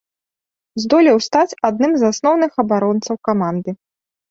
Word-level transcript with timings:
Здолеў 0.83 1.17
стаць 1.27 1.57
адным 1.69 1.91
з 2.01 2.11
асноўных 2.11 2.51
абаронцаў 2.65 3.15
каманды. 3.31 3.79